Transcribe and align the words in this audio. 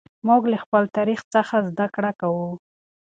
موږ 0.27 0.41
له 0.51 0.57
خپل 0.63 0.83
تاریخ 0.97 1.19
څخه 1.33 1.55
زده 1.69 1.85
کړه 1.95 2.11
کوو. 2.21 2.49